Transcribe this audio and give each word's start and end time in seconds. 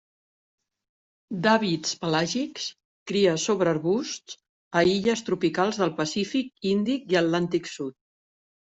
D'hàbits 1.43 1.91
pelàgics, 2.05 2.65
cria 3.11 3.35
sobre 3.45 3.71
arbusts 3.73 4.41
a 4.81 4.85
illes 4.95 5.25
tropicals 5.31 5.81
del 5.85 5.95
Pacífic, 6.03 6.53
Índic 6.75 7.17
i 7.17 7.23
Atlàntic 7.25 7.73
Sud. 7.79 7.99